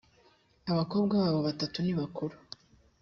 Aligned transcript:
abakobwa 0.71 1.13
babo 1.23 1.39
batatu 1.47 1.77
nibakuru. 1.81 2.35